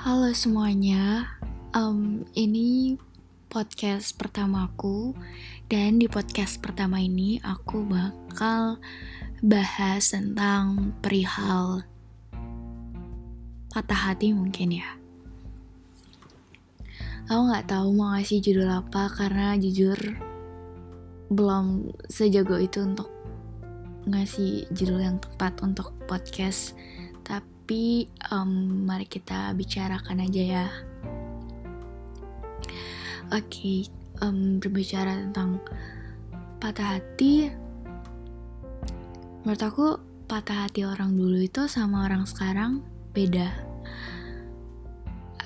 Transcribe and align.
Halo 0.00 0.32
semuanya, 0.32 1.28
um, 1.76 2.24
ini 2.32 2.96
podcast 3.52 4.16
pertamaku 4.16 5.12
dan 5.68 6.00
di 6.00 6.08
podcast 6.08 6.56
pertama 6.56 7.04
ini 7.04 7.36
aku 7.44 7.84
bakal 7.84 8.80
bahas 9.44 10.16
tentang 10.16 10.96
perihal 11.04 11.84
patah 13.68 14.00
hati 14.08 14.32
mungkin 14.32 14.80
ya. 14.80 14.88
Aku 17.28 17.52
nggak 17.52 17.68
tahu 17.68 17.92
mau 17.92 18.16
ngasih 18.16 18.40
judul 18.40 18.72
apa 18.72 19.12
karena 19.12 19.60
jujur 19.60 20.00
belum 21.28 21.92
sejago 22.08 22.56
itu 22.56 22.80
untuk 22.88 23.12
ngasih 24.08 24.64
judul 24.72 25.04
yang 25.04 25.20
tepat 25.20 25.60
untuk 25.60 25.92
podcast 26.08 26.72
tapi 27.70 28.10
um, 28.34 28.82
mari 28.82 29.06
kita 29.06 29.54
bicarakan 29.54 30.26
aja 30.26 30.42
ya. 30.42 30.66
Oke, 33.30 33.46
okay, 33.46 33.78
um, 34.26 34.58
berbicara 34.58 35.14
tentang 35.14 35.62
patah 36.58 36.98
hati, 36.98 37.46
menurut 39.46 39.62
aku 39.62 39.86
patah 40.26 40.66
hati 40.66 40.82
orang 40.82 41.14
dulu 41.14 41.38
itu 41.38 41.70
sama 41.70 42.10
orang 42.10 42.26
sekarang 42.26 42.82
beda. 43.14 43.54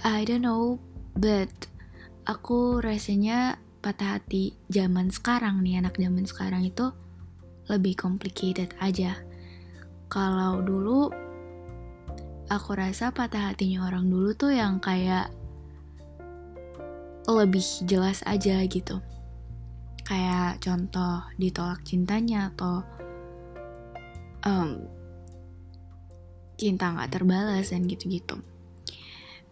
I 0.00 0.24
don't 0.24 0.48
know, 0.48 0.80
but 1.12 1.52
aku 2.24 2.80
rasanya 2.80 3.60
patah 3.84 4.16
hati 4.16 4.56
zaman 4.72 5.12
sekarang 5.12 5.60
nih 5.60 5.76
anak 5.76 6.00
zaman 6.00 6.24
sekarang 6.24 6.64
itu 6.64 6.88
lebih 7.68 8.00
complicated 8.00 8.72
aja. 8.80 9.12
Kalau 10.08 10.64
dulu 10.64 11.23
aku 12.54 12.78
rasa 12.78 13.10
patah 13.10 13.50
hatinya 13.50 13.90
orang 13.90 14.06
dulu 14.06 14.30
tuh 14.38 14.54
yang 14.54 14.78
kayak 14.78 15.34
lebih 17.26 17.64
jelas 17.82 18.22
aja 18.22 18.62
gitu. 18.64 19.02
Kayak 20.06 20.62
contoh 20.62 21.26
ditolak 21.40 21.82
cintanya 21.82 22.54
atau 22.54 22.86
um, 24.46 24.86
cinta 26.54 26.94
nggak 26.94 27.10
terbalas 27.10 27.72
dan 27.74 27.88
gitu-gitu. 27.90 28.38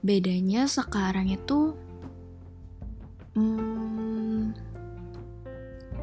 Bedanya 0.05 0.71
sekarang 0.71 1.33
itu 1.33 1.75
hmm, 3.35 4.53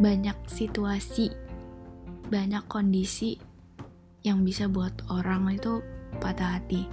banyak 0.02 0.38
situasi, 0.50 1.32
banyak 2.28 2.64
kondisi 2.68 3.38
yang 4.24 4.44
bisa 4.44 4.68
buat 4.68 4.96
orang 5.08 5.48
itu 5.56 5.80
patah 6.20 6.60
hati. 6.60 6.86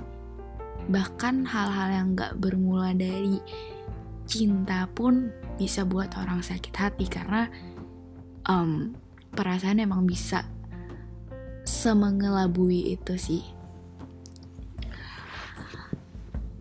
Bahkan 0.86 1.44
hal-hal 1.44 1.88
yang 1.90 2.08
gak 2.14 2.38
bermula 2.38 2.94
dari 2.94 3.42
cinta 4.26 4.86
pun 4.90 5.30
bisa 5.58 5.86
buat 5.86 6.14
orang 6.18 6.42
sakit 6.42 6.74
hati 6.74 7.06
karena 7.10 7.50
um, 8.46 8.94
perasaan 9.34 9.82
emang 9.82 10.06
bisa 10.06 10.46
semengelabui 11.66 12.94
itu 12.94 13.14
sih. 13.18 13.42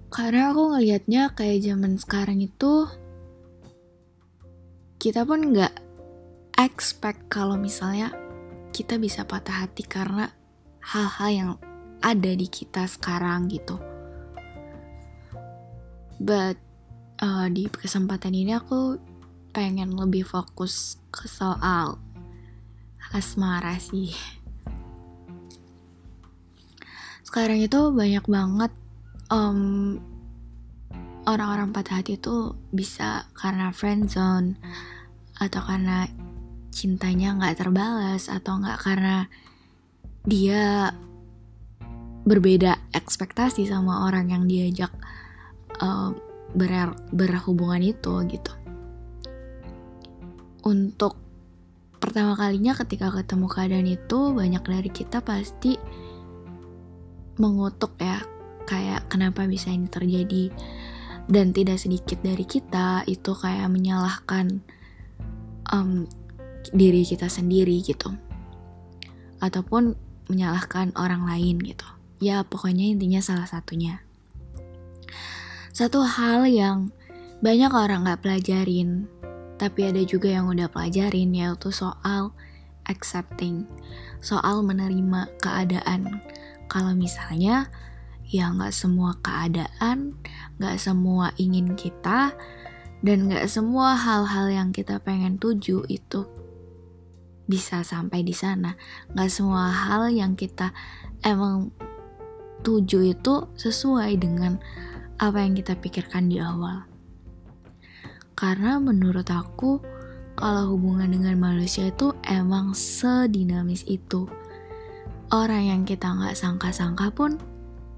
Karena 0.10 0.56
aku 0.56 0.74
ngelihatnya 0.74 1.36
kayak 1.36 1.62
zaman 1.62 2.00
sekarang 2.00 2.40
itu 2.40 2.88
kita 4.96 5.28
pun 5.28 5.54
nggak 5.54 5.76
expect 6.56 7.28
kalau 7.28 7.60
misalnya 7.60 8.16
kita 8.72 8.96
bisa 8.96 9.28
patah 9.28 9.68
hati 9.68 9.84
karena 9.84 10.32
hal-hal 10.80 11.30
yang 11.30 11.52
ada 12.02 12.32
di 12.34 12.48
kita 12.50 12.88
sekarang 12.90 13.48
gitu. 13.52 13.80
But 16.20 16.58
uh, 17.20 17.48
di 17.52 17.68
kesempatan 17.68 18.34
ini 18.36 18.56
aku 18.56 19.00
pengen 19.56 19.96
lebih 19.96 20.28
fokus 20.28 21.00
ke 21.12 21.28
soal 21.32 22.00
asmara 23.16 23.80
sih. 23.80 24.12
Sekarang 27.24 27.60
itu 27.64 27.92
banyak 27.92 28.26
banget 28.28 28.72
um, 29.32 30.00
orang-orang 31.28 31.72
patah 31.72 32.00
hati 32.00 32.20
itu 32.20 32.54
bisa 32.72 33.28
karena 33.36 33.72
friendzone 33.72 34.60
atau 35.36 35.62
karena 35.64 36.08
cintanya 36.72 37.36
nggak 37.40 37.60
terbalas 37.60 38.28
atau 38.28 38.60
nggak 38.60 38.80
karena 38.84 39.28
dia 40.28 40.92
berbeda 42.26 42.90
ekspektasi 42.90 43.70
sama 43.70 44.10
orang 44.10 44.34
yang 44.34 44.44
diajak 44.50 44.90
uh, 45.78 46.10
ber 46.58 46.98
berhubungan 47.14 47.86
itu 47.86 48.14
gitu. 48.26 48.54
Untuk 50.66 51.22
pertama 52.02 52.34
kalinya 52.34 52.74
ketika 52.74 53.14
ketemu 53.14 53.46
keadaan 53.46 53.88
itu 53.88 54.34
banyak 54.34 54.64
dari 54.66 54.90
kita 54.90 55.22
pasti 55.22 55.78
mengutuk 57.38 57.94
ya 58.02 58.18
kayak 58.66 59.06
kenapa 59.06 59.46
bisa 59.46 59.70
ini 59.70 59.86
terjadi. 59.86 60.50
Dan 61.26 61.58
tidak 61.58 61.82
sedikit 61.82 62.22
dari 62.22 62.46
kita 62.46 63.02
itu 63.10 63.34
kayak 63.34 63.66
menyalahkan 63.74 64.62
um, 65.74 66.06
diri 66.70 67.02
kita 67.02 67.30
sendiri 67.30 67.82
gitu. 67.82 68.14
Ataupun 69.42 69.98
menyalahkan 70.30 70.94
orang 70.98 71.26
lain 71.26 71.58
gitu 71.62 71.95
ya 72.20 72.44
pokoknya 72.48 72.96
intinya 72.96 73.20
salah 73.20 73.48
satunya. 73.48 74.04
Satu 75.76 76.08
hal 76.08 76.48
yang 76.48 76.96
banyak 77.44 77.72
orang 77.72 78.08
gak 78.08 78.24
pelajarin 78.24 79.12
tapi 79.56 79.88
ada 79.88 80.04
juga 80.04 80.32
yang 80.32 80.52
udah 80.52 80.68
pelajarin 80.68 81.32
yaitu 81.32 81.72
soal 81.72 82.36
accepting 82.86 83.66
soal 84.20 84.62
menerima 84.62 85.32
keadaan. 85.40 86.22
Kalau 86.68 86.92
misalnya 86.98 87.70
ya 88.26 88.50
nggak 88.50 88.74
semua 88.74 89.16
keadaan 89.22 90.18
nggak 90.58 90.78
semua 90.82 91.30
ingin 91.38 91.78
kita 91.78 92.34
dan 93.06 93.30
nggak 93.30 93.46
semua 93.46 93.94
hal-hal 93.94 94.50
yang 94.50 94.70
kita 94.74 94.98
pengen 94.98 95.38
tuju 95.38 95.86
itu 95.88 96.26
bisa 97.46 97.86
sampai 97.86 98.26
di 98.26 98.34
sana. 98.34 98.74
Nggak 99.14 99.30
semua 99.30 99.70
hal 99.70 100.10
yang 100.10 100.34
kita 100.34 100.74
emang 101.22 101.70
tuju 102.66 103.14
itu 103.14 103.46
sesuai 103.54 104.18
dengan 104.18 104.58
apa 105.22 105.46
yang 105.46 105.54
kita 105.54 105.78
pikirkan 105.78 106.28
di 106.28 106.42
awal. 106.42 106.90
Karena 108.36 108.82
menurut 108.82 109.30
aku, 109.32 109.80
kalau 110.36 110.76
hubungan 110.76 111.08
dengan 111.08 111.40
manusia 111.40 111.88
itu 111.88 112.12
emang 112.28 112.76
sedinamis 112.76 113.88
itu. 113.88 114.28
Orang 115.32 115.64
yang 115.64 115.82
kita 115.88 116.12
nggak 116.12 116.36
sangka-sangka 116.36 117.14
pun 117.16 117.40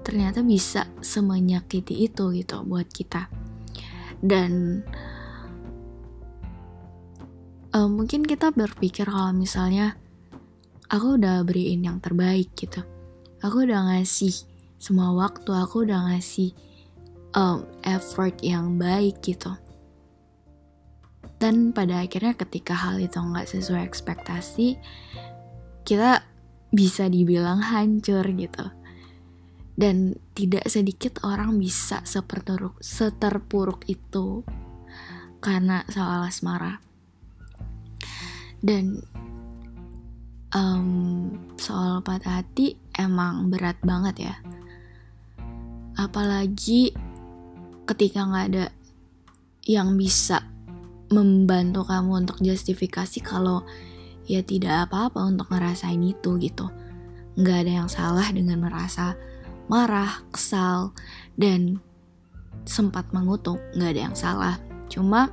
ternyata 0.06 0.46
bisa 0.46 0.86
semenyakiti 1.02 2.06
itu 2.06 2.30
gitu 2.38 2.62
buat 2.64 2.86
kita. 2.88 3.28
Dan 4.22 4.84
uh, 7.74 7.90
mungkin 7.90 8.22
kita 8.24 8.54
berpikir 8.54 9.10
kalau 9.10 9.34
misalnya 9.34 9.98
aku 10.88 11.18
udah 11.18 11.42
beriin 11.44 11.84
yang 11.84 11.98
terbaik 11.98 12.54
gitu. 12.54 12.86
Aku 13.42 13.66
udah 13.66 13.90
ngasih 13.92 14.57
semua 14.78 15.10
waktu 15.14 15.50
aku 15.50 15.90
udah 15.90 16.14
ngasih 16.14 16.54
um, 17.34 17.66
effort 17.82 18.38
yang 18.46 18.78
baik 18.78 19.20
gitu. 19.26 19.54
Dan 21.38 21.70
pada 21.70 22.02
akhirnya 22.02 22.34
ketika 22.34 22.74
hal 22.74 22.98
itu 22.98 23.18
nggak 23.18 23.46
sesuai 23.46 23.86
ekspektasi 23.86 24.78
kita 25.86 26.26
bisa 26.74 27.10
dibilang 27.10 27.62
hancur 27.62 28.26
gitu. 28.34 28.66
Dan 29.78 30.18
tidak 30.34 30.66
sedikit 30.66 31.22
orang 31.22 31.62
bisa 31.62 32.02
seperturuk, 32.02 32.82
seterpuruk 32.82 33.86
itu 33.86 34.42
karena 35.38 35.86
soal 35.94 36.26
asmara. 36.26 36.82
Dan 38.58 39.06
um, 40.58 41.30
soal 41.62 42.02
patah 42.02 42.42
hati 42.42 42.74
emang 42.98 43.54
berat 43.54 43.78
banget 43.86 44.34
ya 44.34 44.36
apalagi 45.98 46.94
ketika 47.90 48.24
nggak 48.24 48.46
ada 48.54 48.66
yang 49.68 49.98
bisa 49.98 50.46
membantu 51.10 51.84
kamu 51.84 52.24
untuk 52.24 52.38
justifikasi 52.40 53.20
kalau 53.20 53.66
ya 54.28 54.44
tidak 54.44 54.88
apa-apa 54.88 55.26
untuk 55.26 55.50
ngerasain 55.50 56.00
itu 56.00 56.38
gitu. 56.40 56.70
Nggak 57.36 57.58
ada 57.66 57.72
yang 57.84 57.90
salah 57.90 58.28
dengan 58.30 58.62
merasa 58.62 59.18
marah 59.68 60.24
kesal 60.30 60.94
dan 61.36 61.82
sempat 62.68 63.10
mengutuk. 63.16 63.60
Nggak 63.76 63.92
ada 63.96 64.02
yang 64.12 64.16
salah. 64.16 64.56
Cuma 64.88 65.32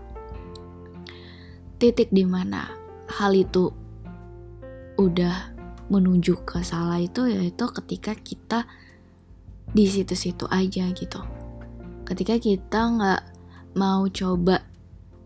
titik 1.79 2.09
di 2.15 2.23
mana 2.25 2.71
hal 3.11 3.35
itu 3.35 3.71
udah 4.95 5.53
menuju 5.91 6.47
ke 6.47 6.63
salah 6.63 7.03
itu 7.03 7.29
yaitu 7.29 7.67
ketika 7.83 8.15
kita 8.15 8.65
di 9.75 9.85
situ-situ 9.91 10.47
aja 10.49 10.87
gitu. 10.95 11.21
Ketika 12.07 12.39
kita 12.39 12.81
nggak 12.95 13.23
mau 13.75 14.07
coba 14.07 14.63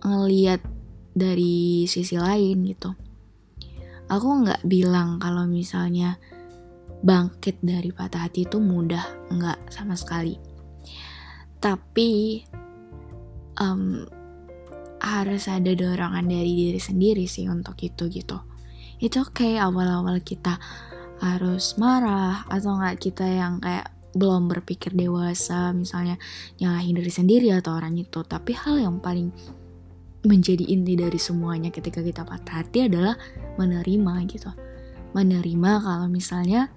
ngeliat 0.00 0.64
dari 1.12 1.84
sisi 1.84 2.16
lain 2.16 2.64
gitu. 2.64 2.94
Aku 4.08 4.40
nggak 4.40 4.64
bilang 4.64 5.20
kalau 5.20 5.44
misalnya 5.44 6.16
bangkit 7.04 7.60
dari 7.60 7.92
patah 7.92 8.24
hati 8.24 8.48
itu 8.48 8.56
mudah 8.56 9.28
nggak 9.28 9.68
sama 9.68 9.92
sekali. 9.98 10.40
Tapi 11.60 12.40
um, 13.60 14.06
harus 14.98 15.44
ada 15.46 15.70
dorongan 15.76 16.24
dari 16.24 16.52
diri 16.56 16.80
sendiri 16.80 17.28
sih 17.28 17.46
untuk 17.52 17.76
itu 17.84 18.08
gitu. 18.08 18.40
Itu 18.98 19.28
okay, 19.28 19.60
awal-awal 19.60 20.24
kita 20.24 20.56
harus 21.18 21.76
marah 21.76 22.46
atau 22.46 22.78
nggak 22.78 22.96
kita 23.02 23.26
yang 23.26 23.58
kayak 23.58 23.97
belum 24.18 24.50
berpikir 24.50 24.92
dewasa 24.92 25.70
misalnya 25.70 26.18
nyalahin 26.58 26.98
diri 26.98 27.12
sendiri 27.12 27.48
atau 27.54 27.78
orang 27.78 27.94
itu. 27.96 28.20
Tapi 28.26 28.52
hal 28.52 28.82
yang 28.82 28.98
paling 28.98 29.30
menjadi 30.26 30.66
inti 30.66 30.98
dari 30.98 31.16
semuanya 31.16 31.70
ketika 31.70 32.02
kita 32.02 32.26
patah 32.26 32.66
hati 32.66 32.90
adalah 32.90 33.14
menerima 33.56 34.14
gitu. 34.26 34.50
Menerima 35.14 35.70
kalau 35.80 36.06
misalnya 36.10 36.68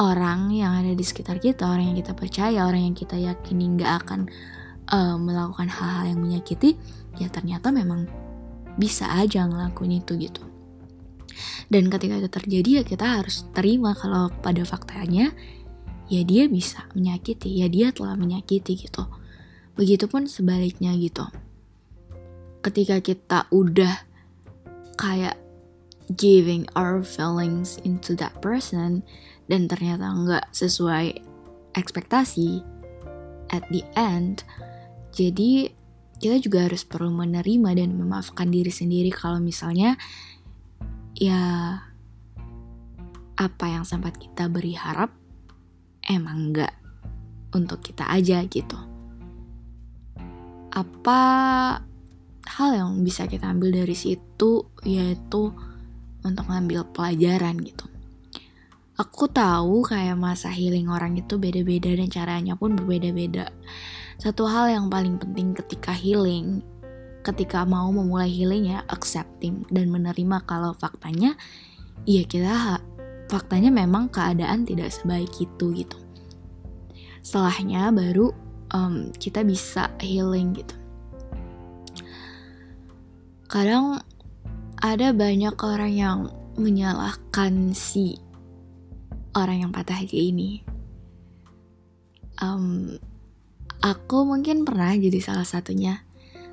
orang 0.00 0.50
yang 0.50 0.82
ada 0.82 0.92
di 0.92 1.04
sekitar 1.04 1.38
kita 1.38 1.68
orang 1.68 1.94
yang 1.94 1.98
kita 2.00 2.12
percaya 2.16 2.64
orang 2.64 2.92
yang 2.92 2.96
kita 2.96 3.14
yakini 3.14 3.76
nggak 3.76 3.92
akan 4.04 4.20
uh, 4.88 5.16
melakukan 5.20 5.68
hal-hal 5.68 6.16
yang 6.16 6.20
menyakiti 6.20 6.80
ya 7.20 7.28
ternyata 7.28 7.68
memang 7.68 8.08
bisa 8.80 9.06
aja 9.12 9.44
ngelakuin 9.44 10.00
itu 10.00 10.16
gitu. 10.16 10.42
Dan 11.72 11.88
ketika 11.88 12.20
itu 12.20 12.28
terjadi 12.28 12.70
ya 12.80 12.82
kita 12.84 13.20
harus 13.20 13.48
terima 13.56 13.96
kalau 13.96 14.28
pada 14.44 14.60
faktanya 14.64 15.32
ya 16.12 16.20
dia 16.28 16.44
bisa 16.44 16.84
menyakiti 16.92 17.64
ya 17.64 17.72
dia 17.72 17.88
telah 17.88 18.12
menyakiti 18.20 18.76
gitu. 18.76 19.08
Begitupun 19.72 20.28
sebaliknya 20.28 20.92
gitu. 21.00 21.24
Ketika 22.60 23.00
kita 23.00 23.48
udah 23.48 24.04
kayak 25.00 25.40
giving 26.12 26.68
our 26.76 27.00
feelings 27.00 27.80
into 27.88 28.12
that 28.12 28.36
person 28.44 29.00
dan 29.48 29.64
ternyata 29.66 30.12
nggak 30.12 30.44
sesuai 30.52 31.16
ekspektasi 31.72 32.60
at 33.48 33.64
the 33.72 33.80
end 33.96 34.44
jadi 35.16 35.72
kita 36.20 36.38
juga 36.38 36.68
harus 36.70 36.86
perlu 36.86 37.10
menerima 37.10 37.74
dan 37.74 37.98
memaafkan 37.98 38.52
diri 38.52 38.70
sendiri 38.70 39.10
kalau 39.10 39.42
misalnya 39.42 39.98
ya 41.16 41.40
apa 43.34 43.66
yang 43.66 43.82
sempat 43.82 44.20
kita 44.20 44.46
beri 44.46 44.76
harap 44.76 45.10
emang 46.06 46.50
enggak 46.50 46.74
untuk 47.52 47.84
kita 47.84 48.08
aja 48.08 48.42
gitu. 48.48 48.78
Apa 50.72 51.20
hal 52.48 52.70
yang 52.74 52.90
bisa 53.04 53.28
kita 53.28 53.48
ambil 53.52 53.84
dari 53.84 53.94
situ 53.94 54.66
yaitu 54.82 55.52
untuk 56.22 56.44
ngambil 56.48 56.88
pelajaran 56.90 57.58
gitu. 57.60 57.86
Aku 59.00 59.26
tahu 59.26 59.82
kayak 59.82 60.20
masa 60.20 60.52
healing 60.52 60.86
orang 60.86 61.16
itu 61.16 61.40
beda-beda 61.40 61.90
dan 61.96 62.08
caranya 62.12 62.54
pun 62.54 62.76
berbeda-beda. 62.76 63.50
Satu 64.20 64.46
hal 64.46 64.70
yang 64.70 64.86
paling 64.92 65.18
penting 65.18 65.56
ketika 65.56 65.90
healing, 65.90 66.62
ketika 67.26 67.64
mau 67.66 67.88
memulai 67.90 68.30
healing 68.30 68.70
ya 68.70 68.84
accepting 68.86 69.66
dan 69.72 69.90
menerima 69.90 70.44
kalau 70.46 70.76
faktanya 70.76 71.34
ya 72.06 72.22
kita 72.26 72.82
faktanya 73.32 73.72
memang 73.72 74.12
keadaan 74.12 74.68
tidak 74.68 74.92
sebaik 74.92 75.32
itu 75.40 75.72
gitu. 75.72 75.96
Setelahnya 77.24 77.88
baru 77.88 78.28
um, 78.76 79.08
kita 79.16 79.40
bisa 79.40 79.88
healing 79.96 80.52
gitu. 80.52 80.76
Kadang 83.48 84.04
ada 84.76 85.08
banyak 85.16 85.56
orang 85.64 85.92
yang 85.96 86.18
menyalahkan 86.60 87.72
si 87.72 88.20
orang 89.32 89.64
yang 89.64 89.70
patah 89.72 89.96
hati 89.96 90.28
ini. 90.28 90.60
Um, 92.36 93.00
Aku 93.82 94.22
mungkin 94.22 94.62
pernah 94.62 94.94
jadi 94.94 95.18
salah 95.18 95.42
satunya. 95.42 96.06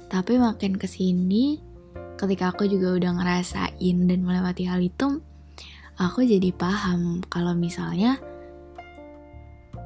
Tapi 0.09 0.41
makin 0.41 0.81
ke 0.81 0.89
sini, 0.89 1.61
ketika 2.17 2.49
aku 2.49 2.65
juga 2.65 2.97
udah 2.97 3.21
ngerasain 3.21 3.97
dan 4.09 4.19
melewati 4.25 4.65
hal 4.65 4.81
itu, 4.81 5.21
aku 5.99 6.23
jadi 6.23 6.55
paham 6.55 7.19
kalau 7.27 7.51
misalnya 7.51 8.15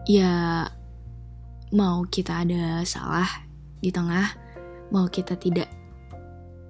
ya 0.06 0.70
mau 1.74 2.06
kita 2.06 2.46
ada 2.46 2.86
salah 2.86 3.26
di 3.82 3.90
tengah, 3.90 4.30
mau 4.94 5.10
kita 5.10 5.34
tidak 5.42 5.68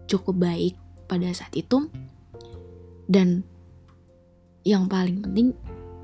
cukup 0.07 0.48
baik 0.48 0.74
pada 1.12 1.28
saat 1.36 1.51
itu, 1.60 1.92
dan 3.12 3.44
yang 4.63 4.88
paling 4.88 5.19
penting 5.19 5.51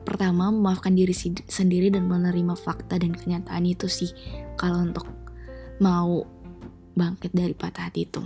pertama 0.03 0.51
memaafkan 0.51 0.91
diri 0.91 1.15
sendiri 1.47 1.87
dan 1.87 2.11
menerima 2.11 2.59
fakta 2.59 2.99
dan 2.99 3.15
kenyataan 3.15 3.63
itu 3.63 3.87
sih 3.87 4.11
kalau 4.59 4.83
untuk 4.83 5.07
mau 5.79 6.27
bangkit 6.99 7.31
dari 7.31 7.55
patah 7.55 7.87
hati 7.87 8.03
itu. 8.03 8.19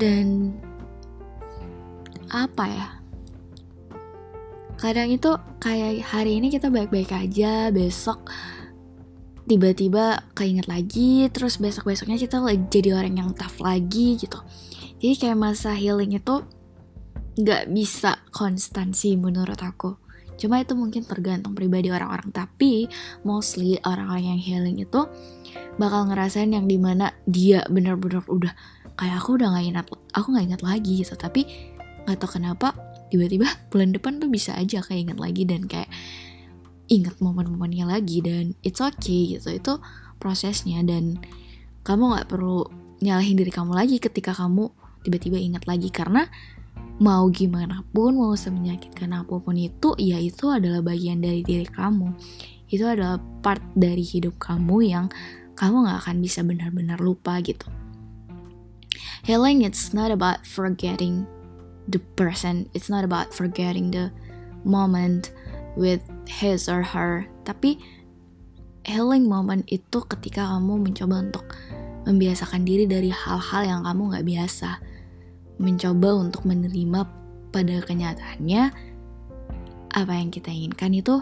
Dan 0.00 0.56
apa 2.32 2.64
ya? 2.66 2.88
Kadang 4.80 5.12
itu 5.12 5.30
kayak 5.60 6.00
hari 6.08 6.40
ini 6.40 6.48
kita 6.48 6.72
baik-baik 6.72 7.12
aja 7.12 7.68
besok 7.68 8.24
tiba-tiba 9.50 10.30
keinget 10.38 10.70
lagi 10.70 11.26
terus 11.34 11.58
besok-besoknya 11.58 12.16
kita 12.16 12.38
jadi 12.70 12.94
orang 12.94 13.18
yang 13.18 13.30
tough 13.34 13.58
lagi 13.60 14.14
gitu. 14.16 14.38
Jadi 15.02 15.14
kayak 15.18 15.38
masa 15.38 15.74
healing 15.74 16.14
itu 16.14 16.46
nggak 17.40 17.72
bisa 17.72 18.20
konstansi 18.30 19.18
menurut 19.18 19.58
aku. 19.58 19.96
Cuma 20.40 20.56
itu 20.56 20.72
mungkin 20.72 21.04
tergantung 21.04 21.52
pribadi 21.52 21.92
orang-orang. 21.92 22.32
Tapi 22.32 22.88
mostly 23.26 23.76
orang-orang 23.84 24.36
yang 24.36 24.40
healing 24.40 24.80
itu 24.80 25.04
bakal 25.76 26.08
ngerasain 26.08 26.48
yang 26.48 26.64
di 26.64 26.80
mana 26.80 27.12
dia 27.28 27.60
bener-bener 27.68 28.24
udah 28.24 28.52
kayak 28.96 29.20
aku 29.20 29.36
udah 29.40 29.52
nggak 29.52 29.66
ingat 29.66 29.86
aku 30.16 30.26
nggak 30.32 30.46
ingat 30.52 30.62
lagi 30.64 30.92
gitu. 31.04 31.14
Tapi 31.16 31.44
nggak 32.10 32.26
tau 32.26 32.30
kenapa 32.34 32.74
tiba-tiba 33.14 33.46
bulan 33.70 33.94
depan 33.94 34.18
tuh 34.18 34.26
bisa 34.26 34.58
aja 34.58 34.82
kayak 34.82 35.14
ingat 35.14 35.18
lagi 35.22 35.42
dan 35.46 35.70
kayak 35.70 35.90
ingat 36.90 37.14
momen-momennya 37.22 37.86
lagi 37.86 38.18
dan 38.18 38.58
it's 38.66 38.82
okay 38.82 39.38
gitu 39.38 39.54
itu 39.54 39.78
prosesnya 40.18 40.82
dan 40.82 41.22
kamu 41.86 42.18
nggak 42.18 42.26
perlu 42.26 42.66
nyalahin 43.00 43.38
diri 43.38 43.54
kamu 43.54 43.72
lagi 43.72 44.02
ketika 44.02 44.34
kamu 44.34 44.74
tiba-tiba 45.06 45.38
ingat 45.38 45.64
lagi 45.64 45.88
karena 45.88 46.28
mau 47.00 47.32
gimana 47.32 47.80
pun, 47.96 48.12
mau 48.12 48.36
semenyakitkan 48.36 49.08
apa 49.16 49.40
pun 49.40 49.56
itu, 49.56 49.96
ya 49.96 50.20
itu 50.20 50.52
adalah 50.52 50.84
bagian 50.84 51.24
dari 51.24 51.40
diri 51.40 51.64
kamu. 51.64 52.12
Itu 52.68 52.84
adalah 52.84 53.16
part 53.40 53.64
dari 53.72 54.04
hidup 54.04 54.36
kamu 54.36 54.76
yang 54.84 55.08
kamu 55.56 55.88
gak 55.88 55.98
akan 56.04 56.16
bisa 56.20 56.44
benar-benar 56.44 57.00
lupa 57.00 57.40
gitu. 57.40 57.64
Healing 59.24 59.64
it's 59.64 59.96
not 59.96 60.12
about 60.12 60.44
forgetting 60.44 61.24
the 61.90 61.98
person, 62.14 62.70
it's 62.72 62.86
not 62.86 63.02
about 63.02 63.34
forgetting 63.34 63.90
the 63.90 64.14
moment 64.62 65.34
with 65.74 66.02
his 66.30 66.70
or 66.70 66.82
her, 66.86 67.26
tapi 67.42 67.78
healing 68.86 69.26
moment 69.26 69.66
itu 69.68 70.02
ketika 70.06 70.46
kamu 70.46 70.90
mencoba 70.90 71.16
untuk 71.20 71.46
membiasakan 72.08 72.64
diri 72.64 72.88
dari 72.88 73.12
hal-hal 73.12 73.62
yang 73.66 73.80
kamu 73.84 74.02
gak 74.16 74.26
biasa. 74.26 74.70
Mencoba 75.60 76.16
untuk 76.16 76.48
menerima 76.48 77.04
pada 77.52 77.76
kenyataannya 77.84 78.62
apa 79.90 80.12
yang 80.14 80.30
kita 80.32 80.48
inginkan 80.48 80.94
itu 80.96 81.20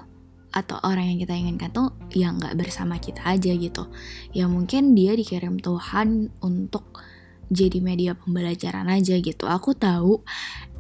atau 0.53 0.77
orang 0.81 1.13
yang 1.13 1.19
kita 1.21 1.35
inginkan 1.37 1.71
tuh 1.73 1.93
yang 2.17 2.41
nggak 2.41 2.57
bersama 2.57 2.97
kita 2.97 3.21
aja 3.25 3.53
gitu. 3.53 3.89
Ya 4.33 4.49
mungkin 4.49 4.97
dia 4.97 5.13
dikirim 5.19 5.61
Tuhan 5.61 6.33
untuk 6.41 7.03
jadi 7.49 7.81
media 7.81 8.13
pembelajaran 8.17 8.89
aja 8.89 9.17
gitu. 9.21 9.45
Aku 9.49 9.73
tahu 9.77 10.23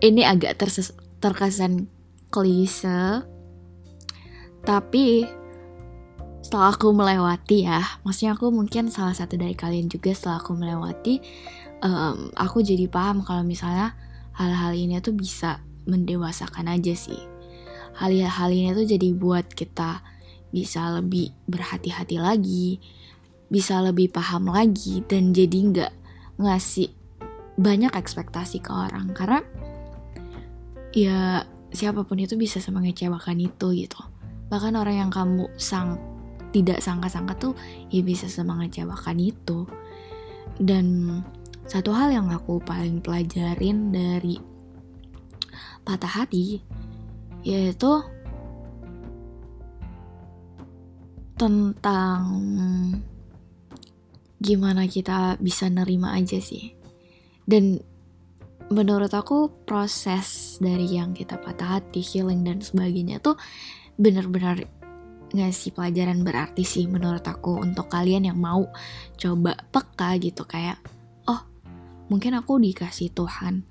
ini 0.04 0.24
agak 0.24 0.60
terkesan 1.18 1.88
klise 2.28 3.24
tapi 4.62 5.24
setelah 6.44 6.76
aku 6.76 6.92
melewati 6.92 7.64
ya 7.64 7.80
maksudnya 8.04 8.36
aku 8.36 8.52
mungkin 8.52 8.92
salah 8.92 9.16
satu 9.16 9.40
dari 9.40 9.56
kalian 9.56 9.88
juga 9.88 10.12
setelah 10.12 10.44
aku 10.44 10.52
melewati 10.54 11.24
um, 11.80 12.28
aku 12.36 12.60
jadi 12.60 12.84
paham 12.86 13.24
kalau 13.24 13.42
misalnya 13.42 13.96
hal-hal 14.36 14.76
ini 14.76 15.00
tuh 15.00 15.16
bisa 15.16 15.64
mendewasakan 15.88 16.68
aja 16.68 16.92
sih. 16.92 17.18
Hal-hal 17.96 18.50
ini 18.52 18.70
tuh 18.76 18.86
jadi 18.86 19.08
buat 19.16 19.50
kita 19.50 20.04
bisa 20.52 20.94
lebih 20.94 21.32
berhati-hati 21.48 22.16
lagi 22.20 22.78
bisa 23.48 23.80
lebih 23.80 24.12
paham 24.12 24.52
lagi 24.52 25.00
dan 25.08 25.32
jadi 25.32 25.58
nggak 25.72 25.92
ngasih 26.38 26.94
banyak 27.58 27.92
ekspektasi 27.92 28.62
ke 28.62 28.70
orang. 28.70 29.10
Karena 29.12 29.42
ya 30.94 31.42
siapa 31.74 32.06
pun 32.06 32.18
itu 32.22 32.38
bisa 32.38 32.62
sama 32.62 32.80
ngecewakan 32.80 33.38
itu 33.42 33.66
gitu. 33.74 34.00
Bahkan 34.48 34.74
orang 34.78 34.96
yang 35.06 35.10
kamu 35.12 35.50
sang 35.60 36.00
tidak 36.48 36.80
sangka-sangka 36.80 37.36
tuh 37.36 37.52
ya 37.92 38.00
bisa 38.00 38.30
semengecewakan 38.30 39.18
itu. 39.20 39.68
Dan 40.56 41.20
satu 41.68 41.92
hal 41.92 42.08
yang 42.14 42.32
aku 42.32 42.62
paling 42.64 43.04
pelajarin 43.04 43.92
dari 43.92 44.40
patah 45.84 46.24
hati 46.24 46.64
yaitu 47.46 48.02
tentang 51.38 52.24
gimana 54.38 54.86
kita 54.86 55.36
bisa 55.42 55.66
nerima 55.66 56.14
aja 56.14 56.38
sih. 56.38 56.74
Dan 57.48 57.82
menurut 58.68 59.10
aku 59.10 59.64
proses 59.64 60.56
dari 60.60 60.94
yang 60.98 61.16
kita 61.16 61.40
patah 61.40 61.80
hati, 61.80 62.04
healing 62.04 62.44
dan 62.44 62.60
sebagainya 62.60 63.18
tuh 63.18 63.34
bener-bener 63.98 64.68
ngasih 65.28 65.76
pelajaran 65.76 66.24
berarti 66.24 66.64
sih 66.64 66.88
menurut 66.88 67.20
aku 67.24 67.60
untuk 67.60 67.92
kalian 67.92 68.32
yang 68.32 68.40
mau 68.40 68.64
coba 69.20 69.60
peka 69.68 70.16
gitu 70.16 70.48
kayak 70.48 70.80
oh 71.28 71.44
mungkin 72.08 72.38
aku 72.38 72.56
dikasih 72.60 73.12
Tuhan. 73.12 73.64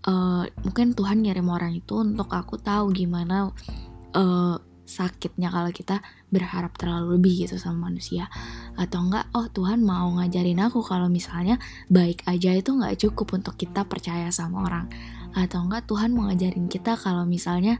Uh, 0.00 0.48
mungkin 0.64 0.96
Tuhan 0.96 1.20
ngirim 1.20 1.44
orang 1.52 1.76
itu 1.76 2.00
untuk 2.00 2.32
aku 2.32 2.56
tahu 2.56 2.88
gimana 2.88 3.52
uh, 4.16 4.56
sakitnya 4.90 5.54
kalau 5.54 5.70
kita 5.70 6.02
berharap 6.34 6.74
terlalu 6.74 7.14
lebih 7.14 7.46
gitu 7.46 7.62
sama 7.62 7.86
manusia. 7.86 8.26
Atau 8.74 9.06
enggak 9.06 9.30
oh 9.30 9.46
Tuhan 9.46 9.86
mau 9.86 10.10
ngajarin 10.18 10.58
aku 10.58 10.82
kalau 10.82 11.06
misalnya 11.06 11.62
baik 11.86 12.26
aja 12.26 12.50
itu 12.50 12.74
nggak 12.74 12.98
cukup 13.06 13.38
untuk 13.38 13.54
kita 13.54 13.86
percaya 13.86 14.26
sama 14.34 14.66
orang. 14.66 14.90
Atau 15.38 15.62
enggak 15.62 15.86
Tuhan 15.86 16.10
mau 16.10 16.26
ngajarin 16.26 16.66
kita 16.66 16.98
kalau 16.98 17.22
misalnya 17.22 17.78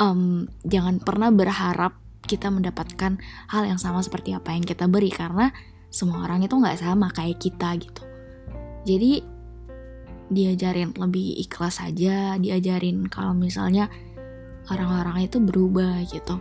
um, 0.00 0.48
jangan 0.64 1.04
pernah 1.04 1.28
berharap 1.28 2.00
kita 2.24 2.48
mendapatkan 2.48 3.20
hal 3.52 3.62
yang 3.68 3.76
sama 3.76 4.00
seperti 4.00 4.32
apa 4.32 4.56
yang 4.56 4.64
kita 4.64 4.88
beri 4.88 5.12
karena 5.12 5.52
semua 5.92 6.24
orang 6.24 6.40
itu 6.48 6.56
nggak 6.56 6.80
sama 6.80 7.12
kayak 7.12 7.36
kita 7.36 7.76
gitu. 7.76 8.02
Jadi 8.88 9.20
diajarin 10.32 10.96
lebih 10.96 11.44
ikhlas 11.44 11.84
aja 11.84 12.40
diajarin 12.40 13.04
kalau 13.12 13.36
misalnya 13.36 13.92
orang-orang 14.70 15.26
itu 15.26 15.42
berubah 15.42 16.04
gitu. 16.06 16.38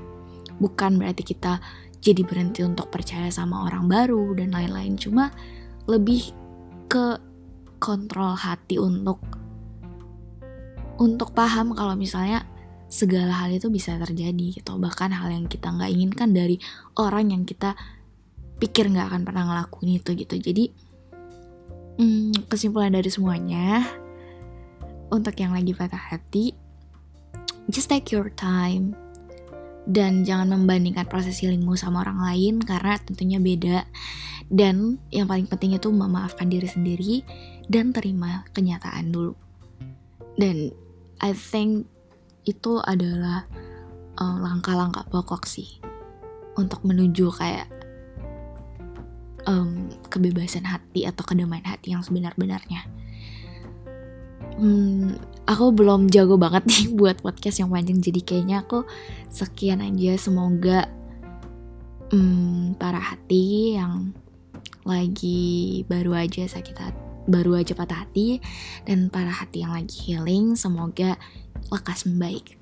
Bukan 0.62 1.02
berarti 1.02 1.26
kita 1.26 1.58
jadi 2.02 2.22
berhenti 2.26 2.66
untuk 2.66 2.90
percaya 2.90 3.30
sama 3.30 3.66
orang 3.66 3.90
baru 3.90 4.34
dan 4.38 4.54
lain-lain. 4.54 4.98
Cuma 4.98 5.30
lebih 5.90 6.34
ke 6.90 7.18
kontrol 7.82 8.38
hati 8.38 8.78
untuk 8.78 9.22
untuk 11.02 11.34
paham 11.34 11.74
kalau 11.74 11.98
misalnya 11.98 12.46
segala 12.92 13.34
hal 13.42 13.50
itu 13.50 13.74
bisa 13.74 13.98
terjadi 13.98 14.62
gitu. 14.62 14.78
Bahkan 14.78 15.10
hal 15.16 15.34
yang 15.34 15.50
kita 15.50 15.74
nggak 15.74 15.90
inginkan 15.90 16.30
dari 16.36 16.62
orang 17.00 17.34
yang 17.34 17.44
kita 17.48 17.74
pikir 18.62 18.94
nggak 18.94 19.10
akan 19.10 19.22
pernah 19.26 19.44
ngelakuin 19.50 19.98
itu 19.98 20.14
gitu. 20.14 20.36
Jadi 20.38 20.70
hmm, 21.98 22.46
kesimpulan 22.46 22.94
dari 22.94 23.10
semuanya 23.10 23.82
untuk 25.10 25.34
yang 25.42 25.58
lagi 25.58 25.74
patah 25.74 26.14
hati 26.14 26.61
just 27.72 27.90
take 27.90 28.12
your 28.12 28.30
time. 28.36 28.94
Dan 29.90 30.22
jangan 30.22 30.54
membandingkan 30.54 31.10
proses 31.10 31.42
healingmu 31.42 31.74
sama 31.74 32.06
orang 32.06 32.22
lain 32.22 32.62
karena 32.62 33.02
tentunya 33.02 33.42
beda. 33.42 33.90
Dan 34.52 35.02
yang 35.10 35.26
paling 35.26 35.50
penting 35.50 35.74
itu 35.74 35.90
memaafkan 35.90 36.52
diri 36.52 36.68
sendiri 36.70 37.26
dan 37.66 37.96
terima 37.96 38.46
kenyataan 38.54 39.10
dulu. 39.10 39.34
Dan 40.38 40.70
I 41.24 41.32
think 41.34 41.90
itu 42.46 42.78
adalah 42.84 43.50
eh, 44.20 44.38
langkah-langkah 44.44 45.08
pokok 45.10 45.50
sih 45.50 45.82
untuk 46.60 46.84
menuju 46.84 47.32
kayak 47.32 47.68
um, 49.48 49.90
kebebasan 50.12 50.68
hati 50.68 51.08
atau 51.08 51.24
kedamaian 51.24 51.66
hati 51.66 51.96
yang 51.96 52.04
sebenar-benarnya 52.04 52.86
hmm, 54.62 55.18
aku 55.50 55.74
belum 55.74 56.08
jago 56.14 56.38
banget 56.38 56.64
nih 56.72 56.94
buat 56.94 57.26
podcast 57.26 57.60
yang 57.60 57.74
panjang 57.74 58.00
jadi 58.00 58.22
kayaknya 58.22 58.62
aku 58.62 58.86
sekian 59.34 59.82
aja. 59.82 60.14
Semoga 60.22 60.86
hmm, 62.14 62.78
para 62.78 63.02
hati 63.02 63.76
yang 63.76 64.14
lagi 64.86 65.82
baru 65.86 66.18
aja 66.18 66.46
sakit 66.50 66.78
hati 66.78 67.02
baru 67.30 67.62
aja 67.62 67.78
patah 67.78 68.02
hati 68.02 68.42
dan 68.82 69.14
para 69.14 69.30
hati 69.30 69.62
yang 69.62 69.78
lagi 69.78 69.94
healing 70.10 70.58
semoga 70.58 71.18
lekas 71.70 72.10
membaik. 72.10 72.58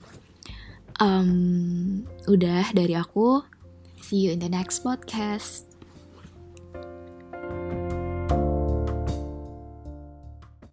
Um, 0.99 2.03
udah 2.27 2.75
dari 2.75 2.95
aku. 2.95 3.43
See 4.03 4.27
you 4.27 4.35
in 4.35 4.43
the 4.43 4.51
next 4.51 4.83
podcast 4.83 5.68